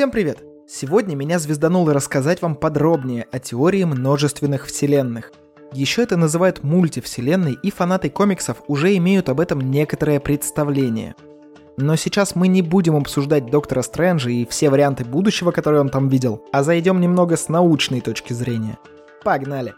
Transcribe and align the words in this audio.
Всем 0.00 0.10
привет! 0.10 0.38
Сегодня 0.66 1.14
меня 1.14 1.38
звездануло 1.38 1.92
рассказать 1.92 2.40
вам 2.40 2.54
подробнее 2.54 3.26
о 3.32 3.38
теории 3.38 3.84
множественных 3.84 4.64
вселенных. 4.64 5.30
Еще 5.74 6.02
это 6.02 6.16
называют 6.16 6.64
мультивселенной, 6.64 7.58
и 7.62 7.70
фанаты 7.70 8.08
комиксов 8.08 8.62
уже 8.66 8.96
имеют 8.96 9.28
об 9.28 9.40
этом 9.40 9.60
некоторое 9.60 10.18
представление. 10.18 11.16
Но 11.76 11.96
сейчас 11.96 12.34
мы 12.34 12.48
не 12.48 12.62
будем 12.62 12.96
обсуждать 12.96 13.50
Доктора 13.50 13.82
Стрэнджа 13.82 14.30
и 14.30 14.46
все 14.46 14.70
варианты 14.70 15.04
будущего, 15.04 15.50
которые 15.50 15.82
он 15.82 15.90
там 15.90 16.08
видел, 16.08 16.46
а 16.50 16.62
зайдем 16.62 16.98
немного 16.98 17.36
с 17.36 17.50
научной 17.50 18.00
точки 18.00 18.32
зрения. 18.32 18.78
Погнали! 19.22 19.74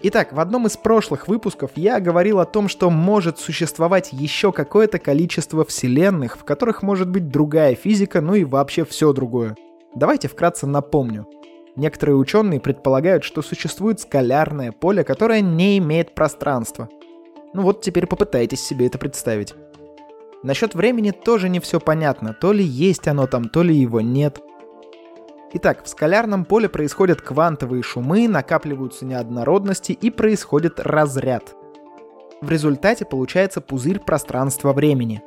Итак, 0.00 0.32
в 0.32 0.38
одном 0.38 0.68
из 0.68 0.76
прошлых 0.76 1.26
выпусков 1.26 1.72
я 1.74 1.98
говорил 1.98 2.38
о 2.38 2.46
том, 2.46 2.68
что 2.68 2.88
может 2.88 3.40
существовать 3.40 4.12
еще 4.12 4.52
какое-то 4.52 5.00
количество 5.00 5.64
вселенных, 5.64 6.38
в 6.38 6.44
которых 6.44 6.84
может 6.84 7.08
быть 7.08 7.30
другая 7.30 7.74
физика, 7.74 8.20
ну 8.20 8.34
и 8.34 8.44
вообще 8.44 8.84
все 8.84 9.12
другое. 9.12 9.56
Давайте 9.96 10.28
вкратце 10.28 10.68
напомню. 10.68 11.26
Некоторые 11.74 12.14
ученые 12.14 12.60
предполагают, 12.60 13.24
что 13.24 13.42
существует 13.42 13.98
скалярное 13.98 14.70
поле, 14.70 15.02
которое 15.02 15.40
не 15.40 15.78
имеет 15.78 16.14
пространства. 16.14 16.88
Ну 17.52 17.62
вот 17.62 17.80
теперь 17.80 18.06
попытайтесь 18.06 18.60
себе 18.60 18.86
это 18.86 18.98
представить. 18.98 19.54
Насчет 20.44 20.76
времени 20.76 21.10
тоже 21.10 21.48
не 21.48 21.58
все 21.58 21.80
понятно, 21.80 22.34
то 22.34 22.52
ли 22.52 22.62
есть 22.62 23.08
оно 23.08 23.26
там, 23.26 23.48
то 23.48 23.64
ли 23.64 23.74
его 23.74 24.00
нет. 24.00 24.38
Итак, 25.50 25.82
в 25.82 25.88
скалярном 25.88 26.44
поле 26.44 26.68
происходят 26.68 27.22
квантовые 27.22 27.82
шумы, 27.82 28.28
накапливаются 28.28 29.06
неоднородности 29.06 29.92
и 29.92 30.10
происходит 30.10 30.78
разряд. 30.78 31.54
В 32.42 32.50
результате 32.50 33.06
получается 33.06 33.62
пузырь 33.62 33.98
пространства-времени. 33.98 35.22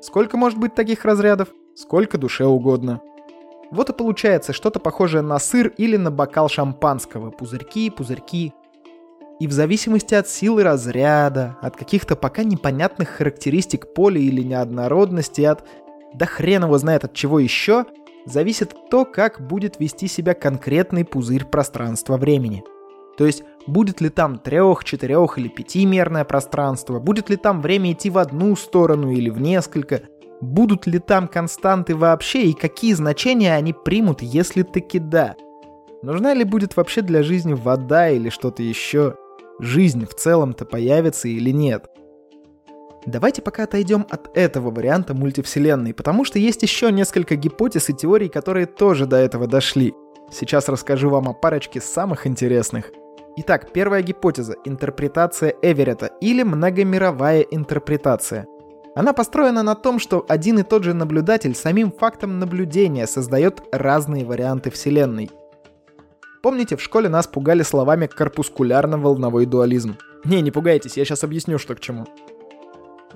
Сколько 0.00 0.36
может 0.36 0.60
быть 0.60 0.76
таких 0.76 1.04
разрядов? 1.04 1.48
Сколько 1.74 2.18
душе 2.18 2.44
угодно. 2.44 3.00
Вот 3.72 3.90
и 3.90 3.92
получается 3.92 4.52
что-то 4.52 4.78
похожее 4.78 5.22
на 5.22 5.40
сыр 5.40 5.72
или 5.76 5.96
на 5.96 6.12
бокал 6.12 6.48
шампанского. 6.48 7.32
Пузырьки, 7.32 7.90
пузырьки. 7.90 8.52
И 9.40 9.48
в 9.48 9.52
зависимости 9.52 10.14
от 10.14 10.28
силы 10.28 10.62
разряда, 10.62 11.56
от 11.60 11.76
каких-то 11.76 12.14
пока 12.14 12.44
непонятных 12.44 13.08
характеристик 13.08 13.92
поля 13.92 14.20
или 14.20 14.42
неоднородности, 14.42 15.40
от 15.40 15.64
да 16.14 16.26
хрен 16.26 16.62
его 16.62 16.78
знает 16.78 17.02
от 17.02 17.12
чего 17.12 17.40
еще– 17.40 17.86
зависит 18.26 18.74
то, 18.90 19.04
как 19.04 19.40
будет 19.40 19.78
вести 19.78 20.08
себя 20.08 20.34
конкретный 20.34 21.04
пузырь 21.04 21.44
пространства-времени. 21.44 22.64
То 23.16 23.26
есть, 23.26 23.44
будет 23.66 24.00
ли 24.00 24.08
там 24.08 24.38
трех, 24.38 24.84
четырех 24.84 25.38
или 25.38 25.48
пятимерное 25.48 26.24
пространство, 26.24 26.98
будет 26.98 27.30
ли 27.30 27.36
там 27.36 27.60
время 27.60 27.92
идти 27.92 28.10
в 28.10 28.18
одну 28.18 28.56
сторону 28.56 29.10
или 29.12 29.30
в 29.30 29.40
несколько, 29.40 30.02
будут 30.40 30.86
ли 30.86 30.98
там 30.98 31.28
константы 31.28 31.94
вообще 31.94 32.44
и 32.44 32.52
какие 32.52 32.94
значения 32.94 33.54
они 33.54 33.72
примут, 33.72 34.22
если 34.22 34.62
таки 34.62 34.98
да. 34.98 35.36
Нужна 36.02 36.34
ли 36.34 36.44
будет 36.44 36.76
вообще 36.76 37.00
для 37.02 37.22
жизни 37.22 37.54
вода 37.54 38.10
или 38.10 38.28
что-то 38.28 38.62
еще? 38.62 39.16
Жизнь 39.60 40.06
в 40.06 40.14
целом-то 40.14 40.64
появится 40.64 41.28
или 41.28 41.50
нет? 41.50 41.88
Давайте 43.06 43.42
пока 43.42 43.64
отойдем 43.64 44.06
от 44.08 44.34
этого 44.36 44.70
варианта 44.70 45.14
мультивселенной, 45.14 45.92
потому 45.92 46.24
что 46.24 46.38
есть 46.38 46.62
еще 46.62 46.90
несколько 46.90 47.36
гипотез 47.36 47.90
и 47.90 47.94
теорий, 47.94 48.28
которые 48.28 48.66
тоже 48.66 49.06
до 49.06 49.16
этого 49.16 49.46
дошли. 49.46 49.94
Сейчас 50.30 50.68
расскажу 50.68 51.10
вам 51.10 51.28
о 51.28 51.34
парочке 51.34 51.80
самых 51.80 52.26
интересных. 52.26 52.90
Итак, 53.36 53.72
первая 53.72 54.00
гипотеза– 54.02 54.54
интерпретация 54.64 55.54
Эверетта 55.60 56.10
или 56.20 56.42
многомировая 56.44 57.40
интерпретация. 57.42 58.46
Она 58.94 59.12
построена 59.12 59.62
на 59.62 59.74
том, 59.74 59.98
что 59.98 60.24
один 60.28 60.60
и 60.60 60.62
тот 60.62 60.84
же 60.84 60.94
наблюдатель 60.94 61.54
самим 61.54 61.92
фактом 61.92 62.38
наблюдения 62.38 63.06
создает 63.06 63.60
разные 63.72 64.24
варианты 64.24 64.70
Вселенной. 64.70 65.30
Помните, 66.42 66.76
в 66.76 66.82
школе 66.82 67.08
нас 67.08 67.26
пугали 67.26 67.62
словами 67.62 68.06
«корпускулярно-волновой 68.06 69.46
дуализм». 69.46 69.96
Не, 70.24 70.40
не 70.40 70.50
пугайтесь, 70.50 70.96
я 70.96 71.04
сейчас 71.04 71.24
объясню, 71.24 71.58
что 71.58 71.74
к 71.74 71.80
чему. 71.80 72.06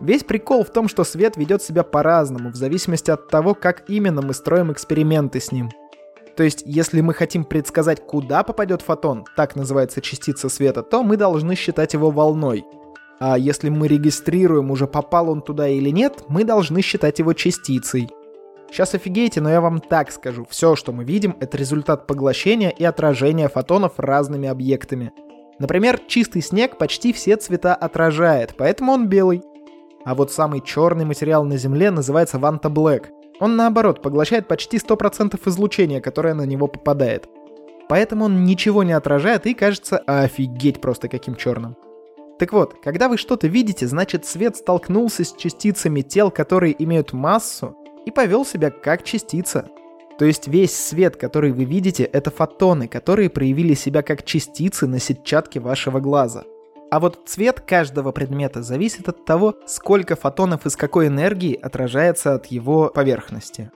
Весь 0.00 0.22
прикол 0.24 0.64
в 0.64 0.70
том, 0.70 0.88
что 0.88 1.04
свет 1.04 1.36
ведет 1.36 1.62
себя 1.62 1.82
по-разному, 1.82 2.50
в 2.50 2.54
зависимости 2.54 3.10
от 3.10 3.28
того, 3.28 3.54
как 3.54 3.88
именно 3.88 4.22
мы 4.22 4.32
строим 4.32 4.70
эксперименты 4.70 5.40
с 5.40 5.50
ним. 5.50 5.70
То 6.36 6.44
есть, 6.44 6.62
если 6.64 7.00
мы 7.00 7.14
хотим 7.14 7.44
предсказать, 7.44 8.06
куда 8.06 8.44
попадет 8.44 8.80
фотон, 8.80 9.24
так 9.36 9.56
называется 9.56 10.00
частица 10.00 10.48
света, 10.48 10.84
то 10.84 11.02
мы 11.02 11.16
должны 11.16 11.56
считать 11.56 11.94
его 11.94 12.12
волной. 12.12 12.64
А 13.18 13.36
если 13.36 13.68
мы 13.68 13.88
регистрируем, 13.88 14.70
уже 14.70 14.86
попал 14.86 15.30
он 15.30 15.42
туда 15.42 15.66
или 15.66 15.90
нет, 15.90 16.22
мы 16.28 16.44
должны 16.44 16.80
считать 16.80 17.18
его 17.18 17.32
частицей. 17.32 18.08
Сейчас 18.70 18.94
офигеете, 18.94 19.40
но 19.40 19.50
я 19.50 19.60
вам 19.60 19.80
так 19.80 20.12
скажу. 20.12 20.46
Все, 20.48 20.76
что 20.76 20.92
мы 20.92 21.02
видим, 21.02 21.36
это 21.40 21.56
результат 21.56 22.06
поглощения 22.06 22.68
и 22.68 22.84
отражения 22.84 23.48
фотонов 23.48 23.94
разными 23.96 24.46
объектами. 24.46 25.12
Например, 25.58 25.98
чистый 26.06 26.42
снег 26.42 26.78
почти 26.78 27.12
все 27.12 27.36
цвета 27.36 27.74
отражает, 27.74 28.54
поэтому 28.56 28.92
он 28.92 29.08
белый. 29.08 29.42
А 30.08 30.14
вот 30.14 30.32
самый 30.32 30.62
черный 30.62 31.04
материал 31.04 31.44
на 31.44 31.58
Земле 31.58 31.90
называется 31.90 32.38
Ванта 32.38 32.70
Блэк. 32.70 33.10
Он 33.40 33.56
наоборот 33.56 34.00
поглощает 34.00 34.48
почти 34.48 34.78
100% 34.78 35.38
излучения, 35.46 36.00
которое 36.00 36.32
на 36.32 36.46
него 36.46 36.66
попадает. 36.66 37.28
Поэтому 37.90 38.24
он 38.24 38.44
ничего 38.44 38.84
не 38.84 38.92
отражает 38.92 39.44
и 39.44 39.52
кажется 39.52 39.98
офигеть 39.98 40.80
просто 40.80 41.10
каким 41.10 41.34
черным. 41.34 41.76
Так 42.38 42.54
вот, 42.54 42.76
когда 42.82 43.10
вы 43.10 43.18
что-то 43.18 43.48
видите, 43.48 43.86
значит 43.86 44.24
свет 44.24 44.56
столкнулся 44.56 45.24
с 45.24 45.34
частицами 45.34 46.00
тел, 46.00 46.30
которые 46.30 46.74
имеют 46.82 47.12
массу, 47.12 47.76
и 48.06 48.10
повел 48.10 48.46
себя 48.46 48.70
как 48.70 49.02
частица. 49.02 49.68
То 50.18 50.24
есть 50.24 50.48
весь 50.48 50.74
свет, 50.74 51.16
который 51.16 51.52
вы 51.52 51.64
видите, 51.64 52.04
это 52.04 52.30
фотоны, 52.30 52.88
которые 52.88 53.28
проявили 53.28 53.74
себя 53.74 54.00
как 54.00 54.24
частицы 54.24 54.86
на 54.86 55.00
сетчатке 55.00 55.60
вашего 55.60 56.00
глаза– 56.00 56.44
а 56.90 57.00
вот 57.00 57.20
цвет 57.26 57.60
каждого 57.60 58.12
предмета 58.12 58.62
зависит 58.62 59.08
от 59.08 59.24
того, 59.24 59.56
сколько 59.66 60.16
фотонов 60.16 60.64
из 60.64 60.74
какой 60.74 61.08
энергии 61.08 61.54
отражается 61.54 62.34
от 62.34 62.46
его 62.46 62.88
поверхности. 62.88 63.70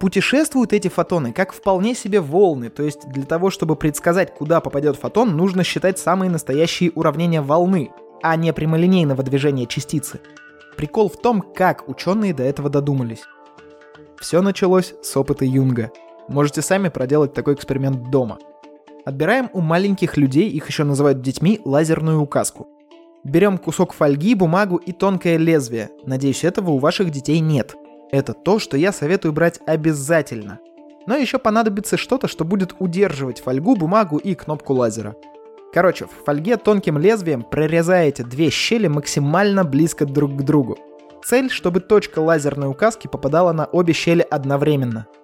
Путешествуют 0.00 0.72
эти 0.72 0.88
фотоны 0.88 1.32
как 1.32 1.52
вполне 1.52 1.94
себе 1.94 2.20
волны, 2.20 2.70
то 2.70 2.82
есть 2.82 3.08
для 3.10 3.24
того, 3.24 3.50
чтобы 3.50 3.76
предсказать, 3.76 4.34
куда 4.34 4.60
попадет 4.60 4.96
фотон, 4.96 5.36
нужно 5.36 5.62
считать 5.62 5.98
самые 5.98 6.30
настоящие 6.30 6.90
уравнения 6.94 7.42
волны, 7.42 7.90
а 8.22 8.36
не 8.36 8.52
прямолинейного 8.52 9.22
движения 9.22 9.66
частицы. 9.66 10.20
Прикол 10.76 11.08
в 11.08 11.18
том, 11.18 11.42
как 11.42 11.88
ученые 11.88 12.34
до 12.34 12.42
этого 12.42 12.70
додумались. 12.70 13.24
Все 14.18 14.40
началось 14.40 14.94
с 15.02 15.16
опыта 15.16 15.44
Юнга. 15.44 15.92
Можете 16.28 16.62
сами 16.62 16.88
проделать 16.88 17.34
такой 17.34 17.54
эксперимент 17.54 18.10
дома– 18.10 18.38
Отбираем 19.04 19.50
у 19.52 19.60
маленьких 19.60 20.16
людей, 20.16 20.48
их 20.48 20.66
еще 20.68 20.84
называют 20.84 21.20
детьми, 21.20 21.60
лазерную 21.64 22.20
указку. 22.20 22.68
Берем 23.22 23.58
кусок 23.58 23.92
фольги, 23.92 24.34
бумагу 24.34 24.76
и 24.76 24.92
тонкое 24.92 25.36
лезвие. 25.36 25.90
Надеюсь, 26.06 26.42
этого 26.42 26.70
у 26.70 26.78
ваших 26.78 27.10
детей 27.10 27.40
нет. 27.40 27.74
Это 28.10 28.32
то, 28.32 28.58
что 28.58 28.78
я 28.78 28.92
советую 28.92 29.32
брать 29.32 29.60
обязательно. 29.66 30.58
Но 31.06 31.16
еще 31.16 31.38
понадобится 31.38 31.98
что-то, 31.98 32.28
что 32.28 32.44
будет 32.44 32.74
удерживать 32.78 33.40
фольгу, 33.40 33.76
бумагу 33.76 34.16
и 34.16 34.34
кнопку 34.34 34.72
лазера. 34.72 35.14
Короче, 35.74 36.06
в 36.06 36.24
фольге 36.24 36.56
тонким 36.56 36.96
лезвием 36.96 37.42
прорезаете 37.42 38.24
две 38.24 38.48
щели 38.48 38.86
максимально 38.86 39.64
близко 39.64 40.06
друг 40.06 40.34
к 40.36 40.42
другу. 40.42 40.78
Цель, 41.22 41.50
чтобы 41.50 41.80
точка 41.80 42.20
лазерной 42.20 42.68
указки 42.68 43.06
попадала 43.06 43.52
на 43.52 43.66
обе 43.66 43.92
щели 43.92 44.26
одновременно– 44.30 45.06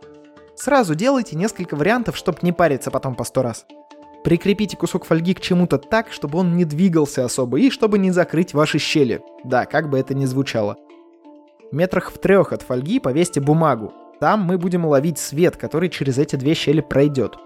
Сразу 0.61 0.95
делайте 0.95 1.37
несколько 1.37 1.75
вариантов, 1.75 2.19
чтобы 2.19 2.41
не 2.43 2.53
париться 2.53 2.91
потом 2.91 3.15
по 3.15 3.25
сто 3.25 3.41
раз. 3.41 3.65
Прикрепите 4.23 4.77
кусок 4.77 5.07
фольги 5.07 5.33
к 5.33 5.41
чему-то 5.41 5.79
так, 5.79 6.13
чтобы 6.13 6.39
он 6.39 6.55
не 6.55 6.67
двигался 6.67 7.25
особо 7.25 7.59
и 7.59 7.71
чтобы 7.71 7.99
не 7.99 8.11
закрыть 8.11 8.53
ваши 8.53 8.79
щели. 8.79 9.23
Да, 9.43 9.65
как 9.65 9.89
бы 9.89 9.99
это 9.99 10.13
ни 10.13 10.27
звучало. 10.27 10.77
Метрах 11.73 12.13
в 12.13 12.19
трех 12.19 12.53
от 12.53 12.61
фольги 12.61 13.01
повесьте 13.01 13.41
бумагу. 13.41 13.95
Там 14.21 14.43
мы 14.43 14.59
будем 14.59 14.85
ловить 14.85 15.19
свет, 15.19 15.57
который 15.57 15.89
через 15.89 16.19
эти 16.19 16.37
две 16.37 16.53
щели 16.53 16.83
пройдет. 16.83 17.39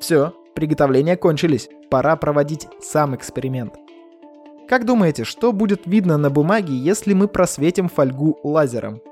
Все, 0.00 0.32
приготовления 0.56 1.16
кончились. 1.16 1.68
Пора 1.88 2.16
проводить 2.16 2.66
сам 2.80 3.14
эксперимент. 3.14 3.74
Как 4.68 4.84
думаете, 4.84 5.22
что 5.22 5.52
будет 5.52 5.86
видно 5.86 6.18
на 6.18 6.30
бумаге, 6.30 6.74
если 6.74 7.14
мы 7.14 7.28
просветим 7.28 7.88
фольгу 7.88 8.40
лазером? 8.42 9.02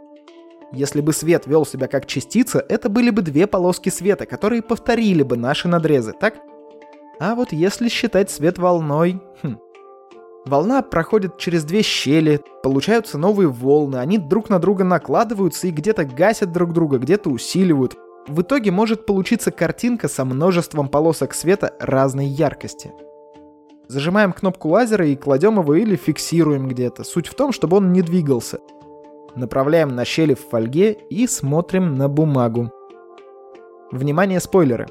Если 0.73 1.01
бы 1.01 1.15
свет 1.15 1.47
вел 1.47 1.65
себя 1.65 1.89
как 1.89 2.07
частица, 2.07 2.65
это 2.69 2.91
были 2.91 3.09
бы 3.11 3.23
две 3.23 3.47
полоски 3.47 3.89
света, 3.89 4.27
которые 4.27 4.61
повторили 4.61 5.23
бы 5.23 5.37
наши 5.37 5.67
надрезы, 5.67 6.13
так? 6.13 6.35
А 7.19 7.35
вот 7.35 7.53
если 7.53 7.89
считать 7.89 8.31
свет 8.31 8.59
волной... 8.59 9.21
Хм. 9.43 9.59
Волна 10.45 10.83
проходит 10.83 11.39
через 11.39 11.65
две 11.65 11.83
щели, 11.83 12.41
получаются 12.63 13.19
новые 13.19 13.49
волны, 13.49 13.97
они 13.97 14.19
друг 14.19 14.51
на 14.51 14.59
друга 14.59 14.85
накладываются 14.85 15.67
и 15.67 15.71
где-то 15.71 16.05
гасят 16.05 16.53
друг 16.53 16.73
друга, 16.73 16.99
где-то 16.99 17.31
усиливают. 17.31 17.97
В 18.27 18.43
итоге 18.43 18.71
может 18.71 19.07
получиться 19.07 19.51
картинка 19.51 20.07
со 20.09 20.25
множеством 20.25 20.89
полосок 20.89 21.35
света 21.35 21.75
разной 21.81 22.27
яркости. 22.27 22.93
Зажимаем 23.89 24.33
кнопку 24.33 24.69
лазера 24.69 25.07
и 25.07 25.17
кладем 25.17 25.59
его 25.59 25.75
или 25.75 25.97
фиксируем 25.97 26.69
где-то. 26.69 27.05
Суть 27.05 27.27
в 27.27 27.35
том, 27.35 27.53
чтобы 27.53 27.79
он 27.79 27.93
не 27.93 28.03
двигался– 28.03 28.59
Направляем 29.35 29.95
на 29.95 30.05
щели 30.05 30.35
в 30.35 30.41
фольге 30.49 30.93
и 31.11 31.27
смотрим 31.27 31.95
на 31.95 32.09
бумагу. 32.09 32.73
Внимание, 33.93 34.41
спойлеры. 34.41 34.87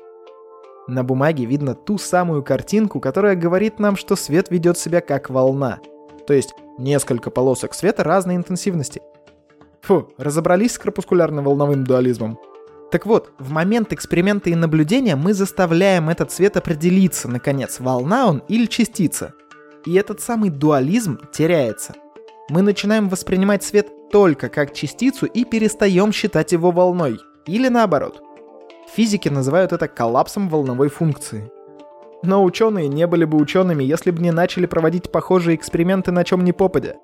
На 0.88 1.04
бумаге 1.04 1.45
видно 1.45 1.75
ту 1.75 1.98
самую 1.98 2.44
картинку, 2.44 3.00
которая 3.00 3.36
говорит 3.36 3.80
нам, 3.80 3.95
что 3.98 4.16
свет 4.16 4.50
ведет 4.50 4.78
себя 4.78 5.01
как 5.01 5.30
волна. 5.30 5.80
То 6.25 6.34
есть 6.34 6.56
несколько 6.78 7.30
полосок 7.30 7.74
света 7.74 8.04
разной 8.04 8.36
интенсивности. 8.36 9.01
Фу, 9.81 10.10
разобрались 10.18 10.74
с 10.74 10.80
крапускулярно-волновым 10.80 11.84
дуализмом. 11.84 12.39
Так 12.92 13.06
вот, 13.06 13.31
в 13.38 13.51
момент 13.51 13.92
эксперимента 13.92 14.50
и 14.50 14.56
наблюдения 14.56 15.16
мы 15.18 15.34
заставляем 15.34 16.10
этот 16.10 16.31
свет 16.31 16.56
определиться, 16.56 17.28
наконец, 17.28 17.80
волна 17.80 18.28
он 18.28 18.44
или 18.48 18.66
частица. 18.66 19.34
И 19.86 19.94
этот 19.94 20.22
самый 20.22 20.50
дуализм 20.50 21.19
теряется. 21.34 21.95
Мы 22.49 22.61
начинаем 22.61 23.09
воспринимать 23.09 23.63
свет 23.63 24.09
только 24.09 24.47
как 24.47 24.73
частицу 24.73 25.25
и 25.25 25.44
перестаем 25.44 26.13
считать 26.13 26.53
его 26.53 26.71
волной. 26.71 27.19
Или 27.45 27.67
наоборот. 27.67 28.23
Физики 28.95 29.27
называют 29.27 29.73
это 29.73 29.89
коллапсом 29.89 30.47
волновой 30.47 30.88
функции. 30.88 31.51
Но 32.23 32.44
ученые 32.44 32.88
не 32.88 33.05
были 33.05 33.25
бы 33.25 33.38
учеными, 33.38 33.83
если 33.83 34.11
бы 34.11 34.21
не 34.21 34.31
начали 34.31 34.65
проводить 34.65 35.11
похожие 35.11 35.55
эксперименты 35.55 36.11
на 36.11 36.23
чем 36.23 36.45
ни 36.45 36.51
попадя. 36.53 36.95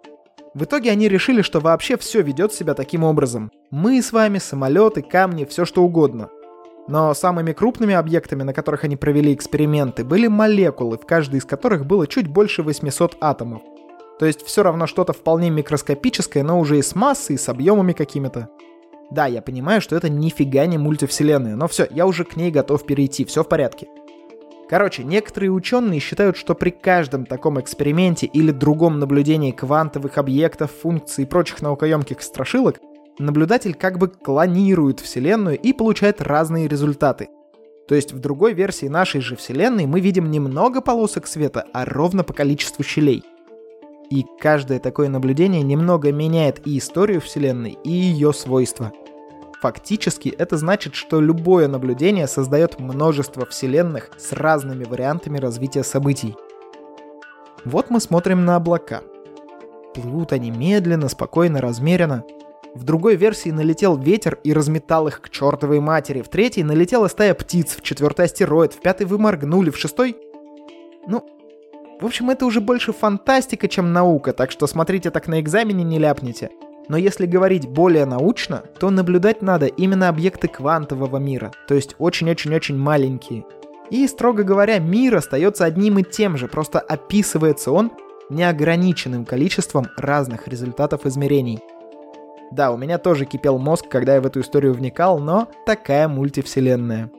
В 0.54 0.64
итоге 0.64 0.92
они 0.92 1.10
решили, 1.10 1.42
что 1.42 1.60
вообще 1.60 1.98
все 1.98 2.22
ведет 2.22 2.54
себя 2.54 2.74
таким 2.74 3.04
образом. 3.04 3.52
Мы 3.70 4.02
с 4.02 4.14
вами, 4.14 4.38
самолеты, 4.38 5.02
камни, 5.02 5.44
все 5.44 5.66
что 5.66 5.84
угодно. 5.84 6.30
Но 6.88 7.14
самыми 7.14 7.52
крупными 7.52 7.96
объектами, 7.96 8.44
на 8.44 8.54
которых 8.54 8.86
они 8.86 8.96
провели 8.96 9.34
эксперименты, 9.34 10.06
были 10.06 10.28
молекулы, 10.28 10.98
в 10.98 11.06
каждой 11.06 11.40
из 11.40 11.46
которых 11.46 11.86
было 11.86 12.08
чуть 12.08 12.28
больше 12.28 12.64
800 12.64 13.18
атомов. 13.20 13.62
То 14.20 14.26
есть 14.26 14.46
все 14.46 14.64
равно 14.64 14.88
что-то 14.88 15.14
вполне 15.14 15.50
микроскопическое, 15.50 16.44
но 16.44 16.60
уже 16.60 16.78
и 16.78 16.82
с 16.82 16.96
массой, 16.96 17.36
и 17.36 17.40
с 17.40 17.50
объемами 17.50 17.94
какими-то. 17.94 18.50
Да, 19.12 19.26
я 19.26 19.42
понимаю, 19.42 19.82
что 19.82 19.96
это 19.96 20.10
нифига 20.10 20.66
не 20.66 20.78
мультивселенная, 20.78 21.56
но 21.56 21.68
все, 21.68 21.88
я 21.92 22.06
уже 22.06 22.24
к 22.24 22.36
ней 22.36 22.52
готов 22.52 22.86
перейти, 22.86 23.26
все 23.26 23.44
в 23.44 23.48
порядке. 23.48 23.88
Короче, 24.70 25.04
некоторые 25.04 25.52
ученые 25.52 26.00
считают, 26.00 26.38
что 26.38 26.56
при 26.56 26.70
каждом 26.70 27.26
таком 27.26 27.60
эксперименте 27.60 28.26
или 28.26 28.52
другом 28.52 29.00
наблюдении 29.00 29.52
квантовых 29.52 30.18
объектов, 30.18 30.72
функций 30.72 31.26
и 31.26 31.28
прочих 31.28 31.62
наукоемких 31.62 32.22
страшилок, 32.22 32.80
наблюдатель 33.20 33.76
как 33.76 34.00
бы 34.00 34.08
клонирует 34.08 35.00
Вселенную 35.00 35.60
и 35.60 35.74
получает 35.74 36.22
разные 36.22 36.68
результаты. 36.68 37.30
То 37.88 37.96
есть 37.96 38.14
в 38.14 38.20
другой 38.20 38.54
версии 38.54 38.88
нашей 38.88 39.22
же 39.22 39.36
Вселенной 39.36 39.86
мы 39.86 40.00
видим 40.00 40.32
не 40.32 40.40
много 40.40 40.82
полосок 40.82 41.28
света, 41.28 41.66
а 41.74 41.86
ровно 41.86 42.24
по 42.24 42.34
количеству 42.34 42.84
щелей. 42.84 43.24
И 44.14 44.28
каждое 44.40 44.78
такое 44.78 45.10
наблюдение 45.10 45.64
немного 45.64 46.12
меняет 46.12 46.68
и 46.68 46.78
историю 46.78 47.20
Вселенной, 47.20 47.80
и 47.84 47.90
ее 47.90 48.32
свойства. 48.32 48.92
Фактически 49.60 50.30
это 50.30 50.56
значит, 50.58 50.94
что 50.94 51.20
любое 51.20 51.68
наблюдение 51.68 52.28
создает 52.28 52.80
множество 52.80 53.48
вселенных 53.48 54.12
с 54.20 54.32
разными 54.32 54.84
вариантами 54.84 55.40
развития 55.40 55.84
событий. 55.84 56.36
Вот 57.66 57.90
мы 57.90 58.00
смотрим 58.00 58.46
на 58.46 58.56
облака. 58.56 59.02
Плывут 59.96 60.32
они 60.32 60.52
медленно, 60.52 61.10
спокойно, 61.10 61.60
размеренно. 61.60 62.24
В 62.76 62.84
другой 62.84 63.16
версии 63.16 63.50
налетел 63.50 63.98
ветер 63.98 64.38
и 64.44 64.54
разметал 64.54 65.08
их 65.08 65.22
к 65.22 65.32
чертовой 65.32 65.80
матери. 65.80 66.22
В 66.22 66.30
третьей 66.30 66.62
налетела 66.62 67.08
стая 67.08 67.34
птиц, 67.34 67.76
в 67.76 67.82
четвертый 67.82 68.26
астероид, 68.26 68.74
в 68.74 68.80
пятый 68.80 69.08
вы 69.08 69.18
моргнули, 69.18 69.72
в 69.72 69.78
шестой... 69.80 70.16
Ну, 71.08 71.26
в 72.00 72.06
общем, 72.06 72.30
это 72.30 72.46
уже 72.46 72.60
больше 72.62 72.92
фантастика, 72.92 73.68
чем 73.68 73.94
наука, 73.94 74.34
так 74.34 74.52
что 74.52 74.68
смотрите 74.68 75.10
так 75.10 75.28
на 75.28 75.40
экзамене 75.40 75.84
не 75.84 76.00
ляпните. 76.00 76.50
Но 76.90 76.98
если 76.98 77.26
говорить 77.26 77.68
более 77.68 78.06
научно, 78.06 78.64
то 78.80 78.90
наблюдать 78.90 79.42
надо 79.42 79.68
именно 79.68 80.10
объекты 80.10 80.48
квантового 80.48 81.18
мира, 81.18 81.52
то 81.68 81.76
есть 81.76 81.96
очень-очень-очень 81.98 82.78
маленькие. 82.78 83.46
И, 83.90 84.06
строго 84.08 84.44
говоря, 84.44 84.80
мир 84.80 85.16
остается 85.16 85.66
одним 85.66 86.00
и 86.00 86.04
тем 86.04 86.38
же, 86.38 86.48
просто 86.48 86.80
описывается 86.80 87.72
он 87.72 87.92
неограниченным 88.30 89.26
количеством 89.26 89.88
разных 89.98 90.48
результатов 90.48 91.06
измерений. 91.06 91.60
Да, 92.52 92.72
у 92.72 92.78
меня 92.78 92.98
тоже 92.98 93.26
кипел 93.26 93.58
мозг, 93.58 93.88
когда 93.90 94.16
я 94.16 94.22
в 94.22 94.26
эту 94.26 94.42
историю 94.42 94.74
вникал, 94.74 95.20
но 95.20 95.48
такая 95.66 96.08
мультивселенная. 96.08 97.10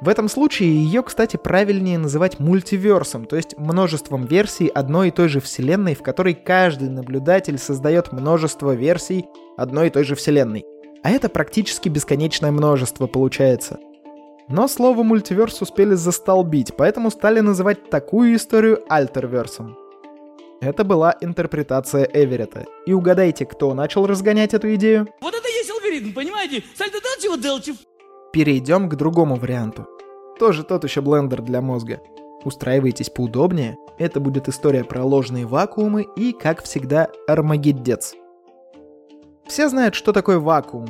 В 0.00 0.08
этом 0.08 0.28
случае 0.28 0.74
ее, 0.74 1.02
кстати, 1.02 1.36
правильнее 1.36 1.98
называть 1.98 2.40
мультиверсом, 2.40 3.24
то 3.24 3.36
есть 3.36 3.56
множеством 3.56 4.26
версий 4.26 4.68
одной 4.68 5.08
и 5.08 5.10
той 5.12 5.28
же 5.28 5.40
вселенной, 5.40 5.94
в 5.94 6.02
которой 6.02 6.34
каждый 6.34 6.88
наблюдатель 6.88 7.58
создает 7.58 8.12
множество 8.12 8.74
версий 8.74 9.26
одной 9.56 9.88
и 9.88 9.90
той 9.90 10.04
же 10.04 10.14
вселенной. 10.16 10.64
А 11.04 11.10
это 11.10 11.28
практически 11.28 11.88
бесконечное 11.88 12.50
множество 12.50 13.06
получается. 13.06 13.78
Но 14.48 14.66
слово 14.66 15.02
мультиверс 15.02 15.62
успели 15.62 15.94
застолбить, 15.94 16.74
поэтому 16.76 17.10
стали 17.10 17.40
называть 17.40 17.88
такую 17.88 18.34
историю 18.36 18.82
альтерверсом. 18.88 19.76
Это 20.60 20.84
была 20.84 21.16
интерпретация 21.20 22.04
Эверетта. 22.12 22.66
И 22.86 22.92
угадайте, 22.92 23.46
кто 23.46 23.74
начал 23.74 24.06
разгонять 24.06 24.54
эту 24.54 24.72
идею? 24.74 25.08
Вот 25.20 25.34
это 25.34 25.48
есть 25.48 25.70
алгоритм, 25.70 26.12
понимаете? 26.12 26.62
Сальто 26.76 26.98
Делчева 27.00 27.36
Делчев. 27.36 27.76
Перейдем 28.32 28.88
к 28.88 28.94
другому 28.94 29.36
варианту. 29.36 29.86
Тоже 30.38 30.64
тот 30.64 30.84
еще 30.84 31.02
блендер 31.02 31.42
для 31.42 31.60
мозга. 31.60 32.00
Устраивайтесь 32.44 33.10
поудобнее, 33.10 33.76
это 33.98 34.20
будет 34.20 34.48
история 34.48 34.84
про 34.84 35.04
ложные 35.04 35.46
вакуумы 35.46 36.06
и, 36.16 36.32
как 36.32 36.62
всегда, 36.62 37.08
армагеддец. 37.28 38.14
Все 39.46 39.68
знают, 39.68 39.94
что 39.94 40.12
такое 40.12 40.38
вакуум. 40.38 40.86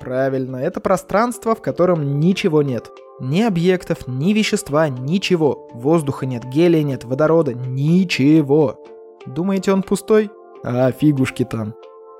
Правильно, 0.00 0.56
это 0.56 0.80
пространство, 0.80 1.54
в 1.54 1.60
котором 1.60 2.18
ничего 2.18 2.62
нет. 2.62 2.90
Ни 3.20 3.42
объектов, 3.42 4.08
ни 4.08 4.32
вещества, 4.32 4.88
ничего. 4.88 5.68
Воздуха 5.74 6.24
нет, 6.24 6.44
гелия 6.46 6.82
нет, 6.82 7.04
водорода, 7.04 7.52
ничего. 7.52 8.82
Думаете, 9.26 9.72
он 9.72 9.82
пустой? 9.82 10.30
А 10.64 10.90
фигушки 10.90 11.44
там. 11.44 11.74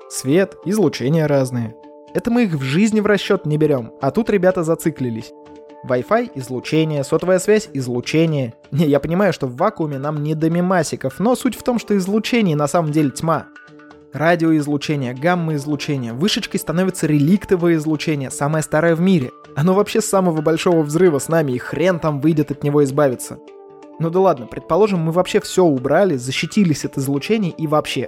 Свет, 0.09 0.57
излучения 0.63 1.27
разные. 1.27 1.75
Это 2.13 2.29
мы 2.29 2.43
их 2.43 2.53
в 2.53 2.61
жизни 2.61 2.99
в 2.99 3.05
расчет 3.05 3.45
не 3.45 3.57
берем, 3.57 3.91
а 4.01 4.11
тут 4.11 4.29
ребята 4.29 4.63
зациклились. 4.63 5.31
Wi-Fi– 5.87 6.31
излучение, 6.35 7.03
сотовая 7.03 7.39
связь– 7.39 7.69
излучение. 7.73 8.53
Не, 8.71 8.85
я 8.85 8.99
понимаю, 8.99 9.33
что 9.33 9.47
в 9.47 9.57
вакууме 9.57 9.97
нам 9.97 10.23
не 10.23 10.33
до 10.33 10.49
мемасиков, 10.49 11.19
но 11.19 11.35
суть 11.35 11.55
в 11.55 11.63
том, 11.63 11.79
что 11.79 11.97
излучение 11.97 12.55
на 12.55 12.67
самом 12.67 12.91
деле 12.91 13.09
тьма. 13.09 13.47
Радиоизлучение, 14.13 15.13
гамма-излучение, 15.13 16.13
вышечкой 16.13 16.59
становится 16.59 17.07
реликтовое 17.07 17.75
излучение, 17.75 18.29
самое 18.29 18.63
старое 18.63 18.95
в 18.95 19.01
мире. 19.01 19.31
Оно 19.55 19.73
вообще 19.73 20.01
с 20.01 20.05
самого 20.05 20.41
большого 20.41 20.83
взрыва 20.83 21.19
с 21.19 21.27
нами, 21.27 21.53
и 21.53 21.57
хрен 21.57 21.99
там 21.99 22.21
выйдет 22.21 22.51
от 22.51 22.63
него 22.63 22.83
избавиться. 22.83 23.39
Ну 23.99 24.09
да 24.09 24.19
ладно, 24.19 24.45
предположим, 24.45 24.99
мы 24.99 25.11
вообще 25.11 25.41
все 25.41 25.63
убрали, 25.63 26.15
защитились 26.15 26.85
от 26.85 26.97
излучений 26.97 27.53
и 27.57 27.67
вообще. 27.67 28.07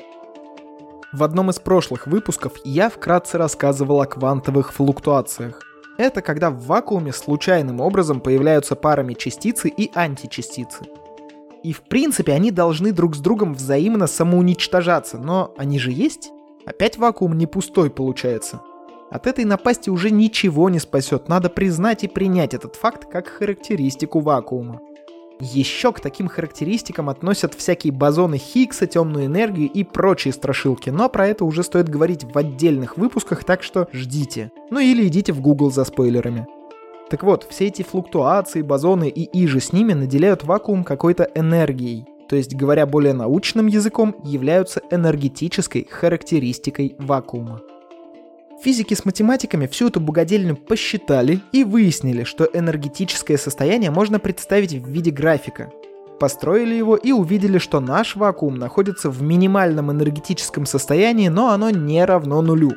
В 1.16 1.24
одном 1.24 1.50
из 1.50 1.60
прошлых 1.60 2.08
выпусков 2.08 2.52
я 2.66 2.90
вкратце 2.90 3.38
рассказывал 3.38 4.02
о 4.02 4.06
квантовых 4.06 4.74
флуктуациях. 4.74 5.62
Это 5.98 6.22
когда 6.22 6.50
в 6.50 6.66
вакууме 6.66 7.14
случайным 7.14 7.80
образом 7.80 8.20
появляются 8.20 8.76
парами 8.76 9.14
частицы 9.14 9.70
и 9.70 9.90
античастицы. 9.96 10.88
И 11.64 11.72
в 11.72 11.84
принципе 11.84 12.34
они 12.34 12.52
должны 12.52 12.92
друг 12.92 13.16
с 13.16 13.20
другом 13.20 13.54
взаимно 13.54 14.08
самоуничтожаться, 14.08 15.18
но 15.18 15.54
они 15.58 15.80
же 15.80 15.94
есть? 15.94 16.32
Опять 16.66 16.98
вакуум 16.98 17.38
не 17.38 17.48
пустой 17.48 17.90
получается. 17.90 18.60
От 19.10 19.26
этой 19.26 19.46
напасти 19.46 19.90
уже 19.90 20.12
ничего 20.12 20.70
не 20.70 20.80
спасет, 20.80 21.30
надо 21.30 21.50
признать 21.50 22.04
и 22.04 22.10
принять 22.10 22.54
этот 22.54 22.76
факт 22.76 23.10
как 23.10 23.28
характеристику 23.28 24.20
вакуума. 24.20 24.82
Еще 25.40 25.92
к 25.92 26.00
таким 26.00 26.28
характеристикам 26.28 27.10
относят 27.10 27.54
всякие 27.54 27.92
бозоны 27.92 28.38
Хиггса, 28.38 28.88
темную 28.88 29.26
энергию 29.26 29.70
и 29.70 29.84
прочие 29.84 30.34
страшилки, 30.34 30.90
но 30.90 31.10
про 31.10 31.28
это 31.28 31.44
уже 31.44 31.64
стоит 31.64 31.90
говорить 31.90 32.24
в 32.24 32.38
отдельных 32.38 32.98
выпусках, 32.98 33.44
так 33.44 33.62
что 33.62 33.90
ждите. 33.92 34.52
Ну 34.70 34.80
или 34.80 35.08
идите 35.08 35.34
в 35.34 35.42
Google 35.42 35.72
за 35.72 35.84
спойлерами. 35.84 36.48
Так 37.10 37.24
вот, 37.24 37.46
все 37.50 37.68
эти 37.68 37.84
флуктуации, 37.84 38.62
бозоны 38.62 39.10
и 39.10 39.24
иже 39.44 39.60
с 39.60 39.74
ними 39.74 39.94
наделяют 39.94 40.44
вакуум 40.44 40.84
какой-то 40.84 41.30
энергией, 41.36 42.06
то 42.28 42.36
есть, 42.36 42.56
говоря 42.56 42.86
более 42.86 43.14
научным 43.14 43.68
языком, 43.68 44.16
являются 44.24 44.82
энергетической 44.90 45.88
характеристикой 45.90 46.96
вакуума. 46.98 47.62
Физики 48.62 48.94
с 48.94 49.06
математиками 49.06 49.68
всю 49.68 49.88
эту 49.88 50.00
богадельню 50.00 50.56
посчитали 50.56 51.42
и 51.52 51.64
выяснили, 51.64 52.24
что 52.24 52.50
энергетическое 52.52 53.38
состояние 53.38 53.92
можно 53.92 54.20
представить 54.20 54.74
в 54.74 54.90
виде 54.90 55.12
графика. 55.12 55.72
Построили 56.20 56.74
его 56.74 56.96
и 56.96 57.12
увидели, 57.12 57.58
что 57.58 57.82
наш 57.82 58.16
вакуум 58.16 58.56
находится 58.56 59.10
в 59.10 59.22
минимальном 59.22 59.92
энергетическом 59.92 60.66
состоянии, 60.66 61.28
но 61.28 61.50
оно 61.50 61.70
не 61.70 62.04
равно 62.06 62.42
нулю. 62.42 62.72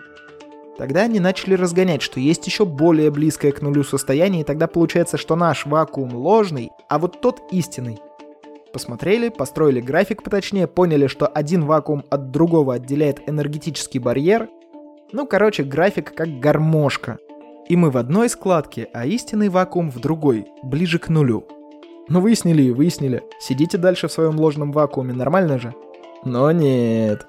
Тогда 0.76 1.02
они 1.02 1.20
начали 1.20 1.54
разгонять, 1.54 2.02
что 2.02 2.20
есть 2.20 2.46
еще 2.46 2.64
более 2.64 3.10
близкое 3.10 3.52
к 3.52 3.62
нулю 3.62 3.84
состояние, 3.84 4.42
и 4.42 4.44
тогда 4.44 4.66
получается, 4.66 5.16
что 5.16 5.36
наш 5.36 5.66
вакуум 5.66 6.14
ложный, 6.14 6.70
а 6.88 6.98
вот 6.98 7.20
тот 7.20 7.40
истинный. 7.52 7.98
Посмотрели, 8.72 9.28
построили 9.28 9.80
график 9.80 10.22
поточнее, 10.22 10.66
поняли, 10.66 11.06
что 11.06 11.26
один 11.26 11.64
вакуум 11.64 12.04
от 12.10 12.30
другого 12.30 12.74
отделяет 12.74 13.28
энергетический 13.28 13.98
барьер, 13.98 14.48
ну, 15.10 15.26
короче, 15.26 15.62
график 15.64 16.14
как 16.14 16.38
гармошка. 16.38 17.18
И 17.68 17.76
мы 17.76 17.90
в 17.90 17.96
одной 17.96 18.28
складке, 18.28 18.88
а 18.92 19.06
истинный 19.06 19.48
вакуум 19.48 19.90
в 19.90 20.00
другой, 20.00 20.46
ближе 20.62 20.98
к 20.98 21.08
нулю. 21.08 21.46
Ну 22.08 22.20
выяснили 22.20 22.62
и 22.62 22.70
выяснили. 22.70 23.22
Сидите 23.40 23.78
дальше 23.78 24.08
в 24.08 24.12
своем 24.12 24.38
ложном 24.38 24.72
вакууме, 24.72 25.14
нормально 25.14 25.58
же? 25.58 25.74
Но 26.24 26.50
нет. 26.52 27.26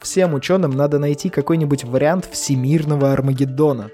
Всем 0.00 0.34
ученым 0.34 0.70
надо 0.70 0.98
найти 0.98 1.28
какой-нибудь 1.28 1.84
вариант 1.84 2.28
всемирного 2.30 3.12
Армагеддона. 3.12 3.90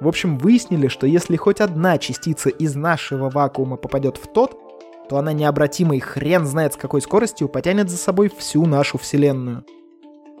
В 0.00 0.08
общем, 0.08 0.36
выяснили, 0.36 0.88
что 0.88 1.06
если 1.06 1.36
хоть 1.36 1.60
одна 1.60 1.96
частица 1.96 2.50
из 2.50 2.74
нашего 2.74 3.30
вакуума 3.30 3.76
попадет 3.76 4.18
в 4.18 4.26
тот, 4.26 4.58
то 5.08 5.16
она 5.16 5.32
необратимо 5.32 5.98
хрен 6.00 6.44
знает 6.44 6.74
с 6.74 6.76
какой 6.76 7.00
скоростью 7.00 7.48
потянет 7.48 7.88
за 7.88 7.96
собой 7.96 8.30
всю 8.36 8.66
нашу 8.66 8.98
Вселенную. 8.98 9.64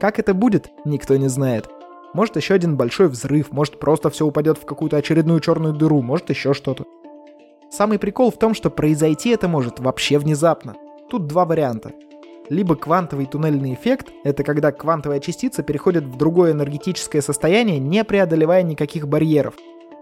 Как 0.00 0.18
это 0.18 0.34
будет, 0.34 0.68
никто 0.84 1.16
не 1.16 1.28
знает. 1.28 1.70
Может 2.16 2.36
еще 2.36 2.54
один 2.54 2.78
большой 2.78 3.08
взрыв, 3.08 3.52
может 3.52 3.78
просто 3.78 4.08
все 4.08 4.24
упадет 4.24 4.56
в 4.56 4.64
какую-то 4.64 4.96
очередную 4.96 5.38
черную 5.40 5.74
дыру, 5.74 6.00
может 6.00 6.30
еще 6.30 6.54
что-то. 6.54 6.86
Самый 7.70 7.98
прикол 7.98 8.30
в 8.30 8.38
том, 8.38 8.54
что 8.54 8.70
произойти 8.70 9.28
это 9.28 9.48
может 9.48 9.80
вообще 9.80 10.16
внезапно. 10.16 10.76
Тут 11.10 11.26
два 11.26 11.44
варианта. 11.44 11.92
Либо 12.48 12.74
квантовый 12.74 13.26
туннельный 13.26 13.74
эффект— 13.74 14.12
это 14.24 14.44
когда 14.44 14.72
квантовая 14.72 15.20
частица 15.20 15.62
переходит 15.62 16.04
в 16.04 16.16
другое 16.16 16.52
энергетическое 16.52 17.20
состояние, 17.20 17.78
не 17.78 18.02
преодолевая 18.02 18.62
никаких 18.62 19.06
барьеров. 19.06 19.52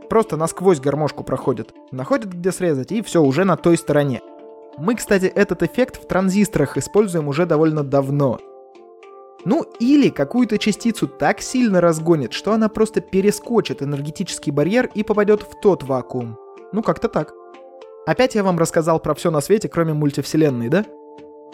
Просто 0.09 0.37
насквозь 0.37 0.79
гармошку 0.79 1.25
проходит. 1.25 1.75
Находит, 1.91 2.33
где 2.33 2.53
срезать, 2.53 2.93
и 2.93 3.03
все, 3.03 3.25
уже 3.25 3.43
на 3.43 3.57
той 3.57 3.77
стороне. 3.77 4.21
Мы, 4.79 4.95
кстати, 4.95 5.27
этот 5.27 5.65
эффект 5.65 6.01
в 6.01 6.07
транзисторах 6.07 6.77
используем 6.77 7.27
уже 7.27 7.45
довольно 7.45 7.83
давно. 7.83 8.39
Ну 9.45 9.65
или 9.79 10.09
какую-то 10.09 10.59
частицу 10.59 11.07
так 11.07 11.41
сильно 11.41 11.81
разгонит, 11.81 12.33
что 12.33 12.53
она 12.53 12.69
просто 12.69 13.01
перескочит 13.01 13.83
энергетический 13.83 14.53
барьер 14.53 14.91
и 14.95 15.03
попадет 15.03 15.43
в 15.43 15.61
тот 15.61 15.83
вакуум. 15.83 16.39
Ну 16.73 16.83
как-то 16.83 17.09
так. 17.09 17.35
Опять 18.07 18.35
я 18.35 18.43
вам 18.43 18.59
рассказал 18.59 19.01
про 19.01 19.15
все 19.15 19.31
на 19.31 19.41
свете, 19.41 19.69
кроме 19.69 19.93
мультивселенной, 19.93 20.69
да? 20.69 20.85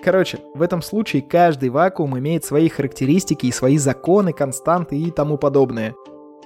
Короче, 0.03 0.39
в 0.55 0.63
этом 0.63 0.83
случае 0.83 1.23
каждый 1.23 1.69
вакуум 1.69 2.19
имеет 2.19 2.45
свои 2.45 2.69
характеристики 2.69 3.47
и 3.47 3.53
свои 3.53 3.77
законы, 3.77 4.33
константы 4.33 4.99
и 4.99 5.11
тому 5.11 5.37
подобное. 5.37 5.95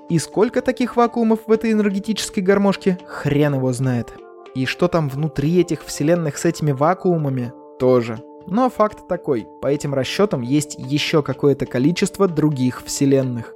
И 0.08 0.18
сколько 0.18 0.60
таких 0.60 0.96
вакуумов 0.96 1.40
в 1.46 1.52
этой 1.52 1.72
энергетической 1.72 2.40
гармошке, 2.40 2.98
хрен 3.06 3.54
его 3.54 3.72
знает. 3.72 4.12
И 4.54 4.66
что 4.66 4.88
там 4.88 5.08
внутри 5.08 5.60
этих 5.60 5.84
вселенных 5.84 6.36
с 6.36 6.44
этими 6.44 6.72
вакуумами, 6.72 7.52
тоже. 7.78 8.18
Но 8.46 8.68
факт 8.68 9.08
такой, 9.08 9.46
по 9.62 9.66
этим 9.66 9.94
расчетам 9.94 10.42
есть 10.42 10.76
еще 10.78 11.22
какое-то 11.22 11.66
количество 11.66 12.28
других 12.28 12.82
вселенных. 12.84 13.54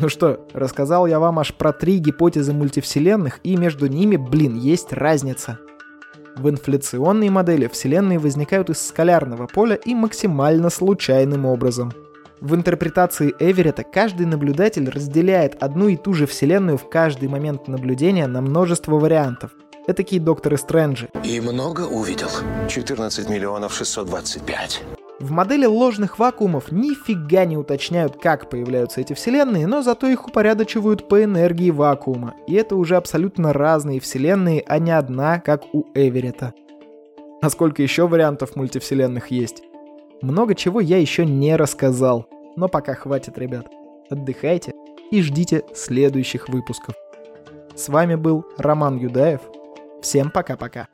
Ну 0.00 0.08
что, 0.08 0.46
рассказал 0.52 1.06
я 1.06 1.18
вам 1.18 1.38
аж 1.38 1.54
про 1.54 1.72
три 1.72 1.98
гипотезы 1.98 2.52
мультивселенных, 2.52 3.40
и 3.42 3.56
между 3.56 3.86
ними, 3.86 4.16
блин, 4.16 4.56
есть 4.56 4.92
разница. 4.92 5.58
В 6.36 6.48
инфляционной 6.48 7.30
модели 7.30 7.66
вселенные 7.66 8.18
возникают 8.18 8.70
из 8.70 8.86
скалярного 8.86 9.46
поля 9.46 9.74
и 9.74 9.94
максимально 9.94 10.70
случайным 10.70 11.46
образом. 11.46 11.92
В 12.40 12.54
интерпретации 12.54 13.34
Эверетта 13.40 13.82
каждый 13.82 14.26
наблюдатель 14.26 14.88
разделяет 14.88 15.60
одну 15.60 15.88
и 15.88 15.96
ту 15.96 16.14
же 16.14 16.26
вселенную 16.26 16.78
в 16.78 16.88
каждый 16.88 17.28
момент 17.28 17.66
наблюдения 17.66 18.28
на 18.28 18.40
множество 18.40 19.00
вариантов. 19.00 19.50
Это 19.88 19.96
такие 19.96 20.20
докторы 20.20 20.58
Стрэнджи. 20.58 21.08
И 21.24 21.40
много 21.40 21.86
увидел. 21.86 22.28
14 22.68 23.30
миллионов 23.30 23.72
625. 23.72 24.82
В 25.18 25.30
модели 25.30 25.64
ложных 25.64 26.18
вакуумов 26.18 26.70
нифига 26.70 27.46
не 27.46 27.56
уточняют, 27.56 28.20
как 28.20 28.50
появляются 28.50 29.00
эти 29.00 29.14
вселенные, 29.14 29.66
но 29.66 29.80
зато 29.80 30.06
их 30.06 30.28
упорядочивают 30.28 31.08
по 31.08 31.24
энергии 31.24 31.70
вакуума. 31.70 32.34
И 32.46 32.54
это 32.54 32.76
уже 32.76 32.96
абсолютно 32.96 33.54
разные 33.54 33.98
вселенные, 33.98 34.62
а 34.66 34.78
не 34.78 34.90
одна, 34.90 35.40
как 35.40 35.62
у 35.72 35.86
Эверета. 35.94 36.52
А 37.40 37.48
сколько 37.48 37.82
еще 37.82 38.06
вариантов 38.06 38.56
мультивселенных 38.56 39.30
есть? 39.30 39.62
Много 40.20 40.54
чего 40.54 40.80
я 40.80 40.98
еще 40.98 41.24
не 41.24 41.56
рассказал. 41.56 42.26
Но 42.56 42.68
пока 42.68 42.94
хватит, 42.94 43.38
ребят. 43.38 43.68
Отдыхайте 44.10 44.74
и 45.10 45.22
ждите 45.22 45.64
следующих 45.74 46.50
выпусков. 46.50 46.94
С 47.74 47.88
вами 47.88 48.16
был 48.16 48.44
Роман 48.58 48.98
Юдаев. 48.98 49.40
Всем 50.02 50.30
пока-пока. 50.30 50.88